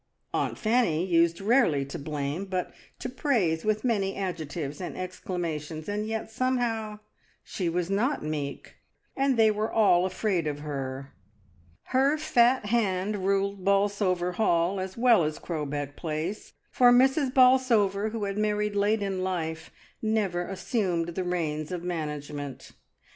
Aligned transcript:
Aunt 0.33 0.57
Fanny 0.57 1.05
used 1.05 1.39
rarely 1.41 1.85
to 1.85 1.99
blame, 1.99 2.45
but 2.45 2.73
to 2.97 3.07
praise 3.07 3.63
with 3.63 3.83
many 3.83 4.15
adjectives 4.15 4.81
and 4.81 4.97
exclamations, 4.97 5.87
and 5.87 6.07
yet 6.07 6.31
somehow 6.31 6.97
she 7.43 7.69
was 7.69 7.91
not 7.91 8.23
meek, 8.23 8.77
and 9.15 9.37
they 9.37 9.51
were 9.51 9.71
all 9.71 10.07
afraid 10.07 10.47
of 10.47 10.61
her. 10.61 11.13
Her 11.83 12.17
fat 12.17 12.65
hand 12.65 13.27
ruled 13.27 13.63
Bolsover 13.63 14.31
Hall 14.31 14.79
as 14.79 14.97
well 14.97 15.23
as 15.23 15.37
Crowbeck 15.37 15.95
Place, 15.95 16.53
for 16.71 16.91
Mrs. 16.91 17.31
Bolsover, 17.31 18.09
who 18.09 18.23
had 18.23 18.39
married 18.39 18.75
late 18.75 19.03
in 19.03 19.23
life, 19.23 19.69
never 20.01 20.47
assumed 20.47 21.09
the 21.09 21.23
reins 21.23 21.71
of 21.71 21.83
management. 21.83 22.71